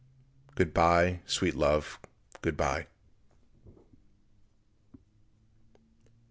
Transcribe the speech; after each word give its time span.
Good 0.55 0.73
bye, 0.73 1.19
sweet 1.27 1.53
love, 1.53 1.99
good 2.41 2.57
bye. 2.57 2.87